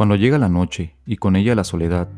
[0.00, 2.08] Cuando llega la noche y con ella la soledad,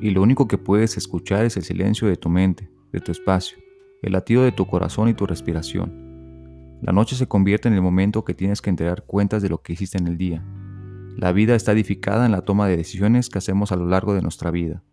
[0.00, 3.58] y lo único que puedes escuchar es el silencio de tu mente, de tu espacio,
[4.00, 6.78] el latido de tu corazón y tu respiración.
[6.82, 9.72] La noche se convierte en el momento que tienes que entregar cuentas de lo que
[9.72, 10.44] hiciste en el día.
[11.16, 14.22] La vida está edificada en la toma de decisiones que hacemos a lo largo de
[14.22, 14.84] nuestra vida,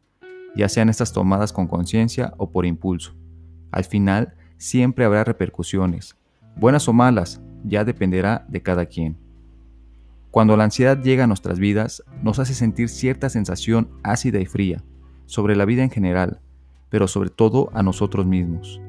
[0.56, 3.14] ya sean estas tomadas con conciencia o por impulso.
[3.70, 6.18] Al final, siempre habrá repercusiones,
[6.56, 9.29] buenas o malas, ya dependerá de cada quien.
[10.32, 14.84] Cuando la ansiedad llega a nuestras vidas, nos hace sentir cierta sensación ácida y fría
[15.26, 16.40] sobre la vida en general,
[16.90, 18.80] pero sobre todo a nosotros mismos.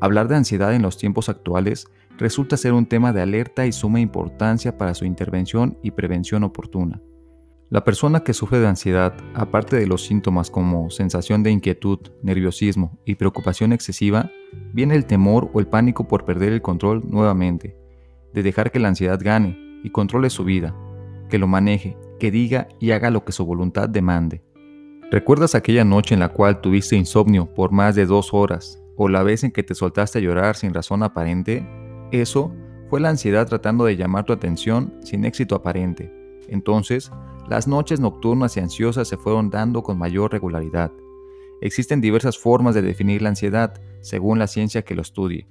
[0.00, 1.86] Hablar de ansiedad en los tiempos actuales
[2.18, 7.00] resulta ser un tema de alerta y suma importancia para su intervención y prevención oportuna.
[7.70, 12.98] La persona que sufre de ansiedad, aparte de los síntomas como sensación de inquietud, nerviosismo
[13.06, 14.30] y preocupación excesiva,
[14.74, 17.76] viene el temor o el pánico por perder el control nuevamente,
[18.34, 20.74] de dejar que la ansiedad gane y controle su vida,
[21.28, 24.42] que lo maneje, que diga y haga lo que su voluntad demande.
[25.10, 29.24] ¿Recuerdas aquella noche en la cual tuviste insomnio por más de dos horas o la
[29.24, 31.66] vez en que te soltaste a llorar sin razón aparente?
[32.12, 32.54] Eso
[32.88, 36.12] fue la ansiedad tratando de llamar tu atención sin éxito aparente.
[36.48, 37.10] Entonces,
[37.48, 40.92] las noches nocturnas y ansiosas se fueron dando con mayor regularidad.
[41.60, 45.48] Existen diversas formas de definir la ansiedad, según la ciencia que lo estudie.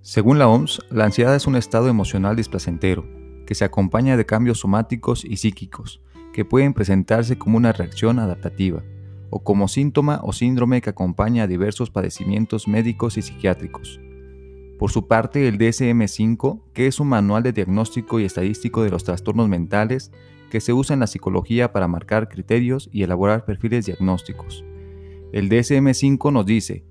[0.00, 3.04] Según la OMS, la ansiedad es un estado emocional displacentero,
[3.50, 6.00] que se acompaña de cambios somáticos y psíquicos,
[6.32, 8.84] que pueden presentarse como una reacción adaptativa,
[9.28, 13.98] o como síntoma o síndrome que acompaña a diversos padecimientos médicos y psiquiátricos.
[14.78, 19.02] Por su parte, el DSM-5, que es un manual de diagnóstico y estadístico de los
[19.02, 20.12] trastornos mentales
[20.48, 24.64] que se usa en la psicología para marcar criterios y elaborar perfiles diagnósticos.
[25.32, 26.84] El DSM-5 nos dice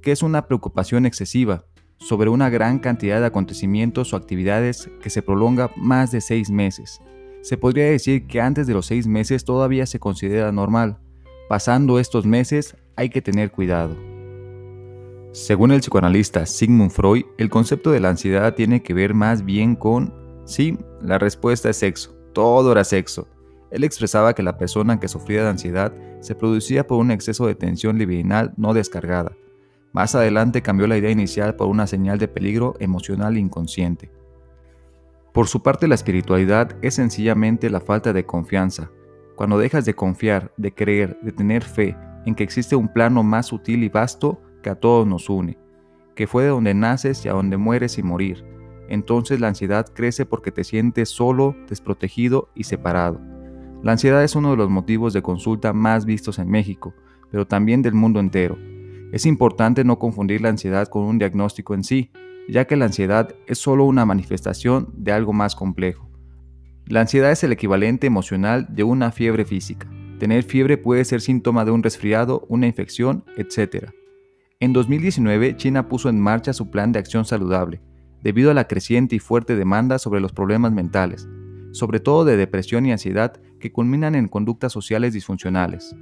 [0.00, 1.66] que es una preocupación excesiva,
[1.98, 7.00] sobre una gran cantidad de acontecimientos o actividades que se prolonga más de seis meses.
[7.42, 10.98] Se podría decir que antes de los seis meses todavía se considera normal.
[11.48, 13.96] Pasando estos meses hay que tener cuidado.
[15.32, 19.76] Según el psicoanalista Sigmund Freud, el concepto de la ansiedad tiene que ver más bien
[19.76, 20.12] con,
[20.46, 23.28] sí, la respuesta es sexo, todo era sexo.
[23.70, 27.54] Él expresaba que la persona que sufría de ansiedad se producía por un exceso de
[27.54, 29.32] tensión libidinal no descargada,
[29.92, 34.10] más adelante cambió la idea inicial por una señal de peligro emocional inconsciente.
[35.32, 38.90] Por su parte, la espiritualidad es sencillamente la falta de confianza.
[39.36, 43.46] Cuando dejas de confiar, de creer, de tener fe en que existe un plano más
[43.46, 45.56] sutil y vasto que a todos nos une,
[46.14, 48.44] que fue de donde naces y a donde mueres y morir,
[48.88, 53.20] entonces la ansiedad crece porque te sientes solo, desprotegido y separado.
[53.82, 56.94] La ansiedad es uno de los motivos de consulta más vistos en México,
[57.30, 58.58] pero también del mundo entero
[59.12, 62.10] es importante no confundir la ansiedad con un diagnóstico en sí,
[62.48, 66.10] ya que la ansiedad es solo una manifestación de algo más complejo.
[66.86, 69.88] La ansiedad es el equivalente emocional de una fiebre física.
[70.18, 73.90] Tener fiebre puede ser síntoma de un resfriado, una infección, etc.
[74.60, 77.80] En 2019, China puso en marcha su plan de acción saludable,
[78.22, 81.28] debido a la creciente y fuerte demanda sobre los problemas mentales,
[81.72, 85.94] sobre todo de depresión y ansiedad que culminan en conductas sociales disfuncionales.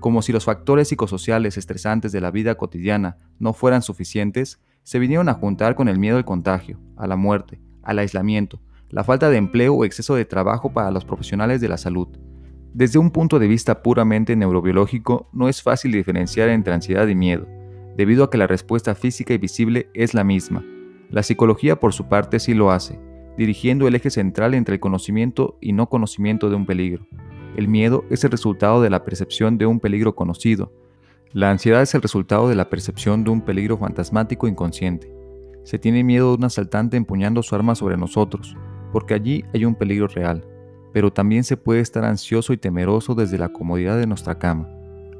[0.00, 5.28] Como si los factores psicosociales estresantes de la vida cotidiana no fueran suficientes, se vinieron
[5.28, 8.60] a juntar con el miedo al contagio, a la muerte, al aislamiento,
[8.90, 12.08] la falta de empleo o exceso de trabajo para los profesionales de la salud.
[12.72, 17.46] Desde un punto de vista puramente neurobiológico, no es fácil diferenciar entre ansiedad y miedo,
[17.96, 20.64] debido a que la respuesta física y visible es la misma.
[21.10, 23.00] La psicología por su parte sí lo hace,
[23.36, 27.06] dirigiendo el eje central entre el conocimiento y no conocimiento de un peligro.
[27.56, 30.72] El miedo es el resultado de la percepción de un peligro conocido.
[31.32, 35.12] La ansiedad es el resultado de la percepción de un peligro fantasmático inconsciente.
[35.64, 38.56] Se tiene miedo de un asaltante empuñando su arma sobre nosotros,
[38.92, 40.46] porque allí hay un peligro real,
[40.92, 44.68] pero también se puede estar ansioso y temeroso desde la comodidad de nuestra cama.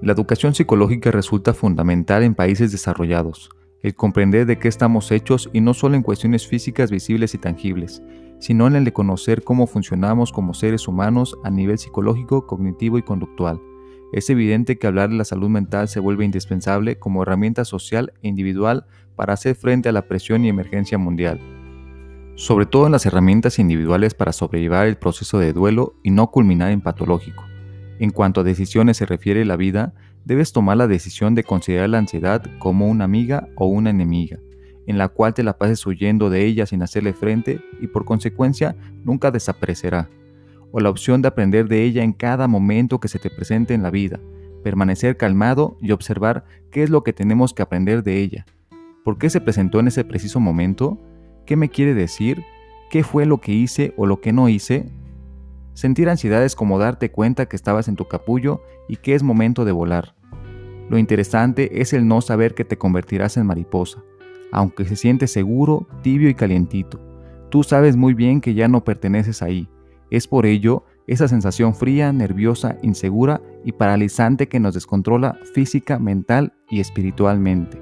[0.00, 3.50] La educación psicológica resulta fundamental en países desarrollados,
[3.82, 8.02] el comprender de qué estamos hechos y no solo en cuestiones físicas visibles y tangibles,
[8.40, 13.02] sino en el de conocer cómo funcionamos como seres humanos a nivel psicológico, cognitivo y
[13.02, 13.60] conductual.
[14.12, 18.28] Es evidente que hablar de la salud mental se vuelve indispensable como herramienta social e
[18.28, 18.86] individual
[19.16, 21.40] para hacer frente a la presión y emergencia mundial.
[22.34, 26.70] Sobre todo en las herramientas individuales para sobrellevar el proceso de duelo y no culminar
[26.70, 27.44] en patológico.
[27.98, 29.92] En cuanto a decisiones se refiere la vida,
[30.28, 34.38] debes tomar la decisión de considerar la ansiedad como una amiga o una enemiga
[34.88, 38.74] en la cual te la pases huyendo de ella sin hacerle frente y por consecuencia
[39.04, 40.08] nunca desaparecerá,
[40.72, 43.82] o la opción de aprender de ella en cada momento que se te presente en
[43.82, 44.18] la vida,
[44.64, 48.46] permanecer calmado y observar qué es lo que tenemos que aprender de ella.
[49.04, 50.98] ¿Por qué se presentó en ese preciso momento?
[51.44, 52.42] ¿Qué me quiere decir?
[52.90, 54.86] ¿Qué fue lo que hice o lo que no hice?
[55.78, 59.64] Sentir ansiedad es como darte cuenta que estabas en tu capullo y que es momento
[59.64, 60.16] de volar.
[60.90, 64.02] Lo interesante es el no saber que te convertirás en mariposa,
[64.50, 66.98] aunque se siente seguro, tibio y calientito.
[67.48, 69.68] Tú sabes muy bien que ya no perteneces ahí.
[70.10, 76.54] Es por ello esa sensación fría, nerviosa, insegura y paralizante que nos descontrola física, mental
[76.68, 77.80] y espiritualmente.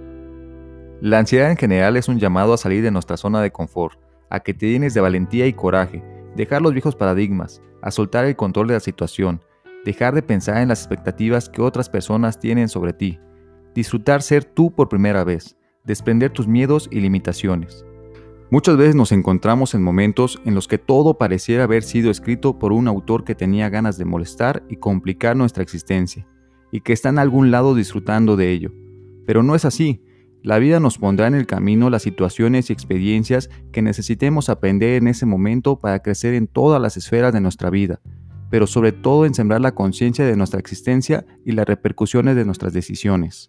[1.00, 3.98] La ansiedad en general es un llamado a salir de nuestra zona de confort,
[4.28, 6.02] a que te llenes de valentía y coraje,
[6.36, 9.40] dejar los viejos paradigmas, a soltar el control de la situación,
[9.84, 13.18] dejar de pensar en las expectativas que otras personas tienen sobre ti,
[13.74, 17.84] disfrutar ser tú por primera vez, desprender tus miedos y limitaciones.
[18.50, 22.72] Muchas veces nos encontramos en momentos en los que todo pareciera haber sido escrito por
[22.72, 26.26] un autor que tenía ganas de molestar y complicar nuestra existencia,
[26.70, 28.72] y que está en algún lado disfrutando de ello.
[29.26, 30.00] Pero no es así.
[30.42, 35.08] La vida nos pondrá en el camino las situaciones y experiencias que necesitemos aprender en
[35.08, 38.00] ese momento para crecer en todas las esferas de nuestra vida,
[38.50, 42.72] pero sobre todo en sembrar la conciencia de nuestra existencia y las repercusiones de nuestras
[42.72, 43.48] decisiones.